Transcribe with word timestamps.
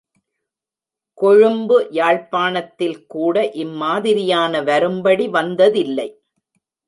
கொழும்பு, 1.17 1.87
யாழ்ப்பாணத்தில் 1.91 3.05
கூட 3.05 3.43
இம்மாதிரியான 3.55 4.63
வரும்படி 4.63 5.27
வந்ததில்லை. 5.27 6.09